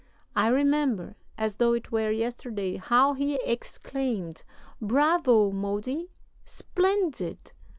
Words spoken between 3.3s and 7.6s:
exclaimed: 'Bravo, Modi, splendid!